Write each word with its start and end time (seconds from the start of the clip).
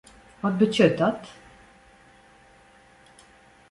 Wat 0.41 0.55
betsjut 0.59 0.93
dat? 1.03 1.21